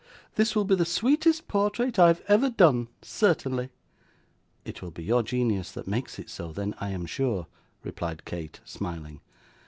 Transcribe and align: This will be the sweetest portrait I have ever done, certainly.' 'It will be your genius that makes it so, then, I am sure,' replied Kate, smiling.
This 0.33 0.55
will 0.55 0.65
be 0.65 0.73
the 0.73 0.83
sweetest 0.83 1.47
portrait 1.47 1.99
I 1.99 2.07
have 2.07 2.23
ever 2.27 2.49
done, 2.49 2.87
certainly.' 3.03 3.69
'It 4.65 4.81
will 4.81 4.89
be 4.89 5.03
your 5.03 5.21
genius 5.21 5.71
that 5.73 5.85
makes 5.87 6.17
it 6.17 6.27
so, 6.31 6.51
then, 6.51 6.73
I 6.79 6.89
am 6.89 7.05
sure,' 7.05 7.45
replied 7.83 8.25
Kate, 8.25 8.61
smiling. 8.65 9.21